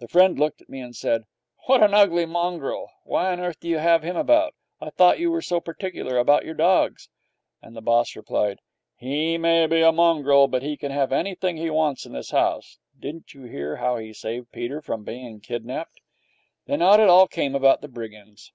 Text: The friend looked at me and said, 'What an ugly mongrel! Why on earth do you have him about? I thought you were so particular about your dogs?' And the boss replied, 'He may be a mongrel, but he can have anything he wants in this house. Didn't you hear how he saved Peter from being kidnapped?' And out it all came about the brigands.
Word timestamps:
The 0.00 0.08
friend 0.08 0.38
looked 0.38 0.60
at 0.60 0.68
me 0.68 0.80
and 0.80 0.94
said, 0.94 1.24
'What 1.64 1.82
an 1.82 1.94
ugly 1.94 2.26
mongrel! 2.26 2.90
Why 3.04 3.32
on 3.32 3.40
earth 3.40 3.58
do 3.60 3.70
you 3.70 3.78
have 3.78 4.02
him 4.02 4.16
about? 4.18 4.54
I 4.82 4.90
thought 4.90 5.18
you 5.18 5.30
were 5.30 5.40
so 5.40 5.60
particular 5.62 6.18
about 6.18 6.44
your 6.44 6.52
dogs?' 6.52 7.08
And 7.62 7.74
the 7.74 7.80
boss 7.80 8.14
replied, 8.14 8.58
'He 8.96 9.38
may 9.38 9.66
be 9.66 9.80
a 9.80 9.90
mongrel, 9.90 10.46
but 10.46 10.62
he 10.62 10.76
can 10.76 10.92
have 10.92 11.10
anything 11.10 11.56
he 11.56 11.70
wants 11.70 12.04
in 12.04 12.12
this 12.12 12.32
house. 12.32 12.78
Didn't 13.00 13.32
you 13.32 13.44
hear 13.44 13.76
how 13.76 13.96
he 13.96 14.12
saved 14.12 14.52
Peter 14.52 14.82
from 14.82 15.04
being 15.04 15.40
kidnapped?' 15.40 16.02
And 16.66 16.82
out 16.82 17.00
it 17.00 17.08
all 17.08 17.26
came 17.26 17.54
about 17.54 17.80
the 17.80 17.88
brigands. 17.88 18.52